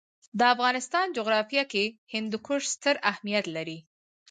[0.39, 3.79] د افغانستان جغرافیه کې هندوکش ستر اهمیت لري.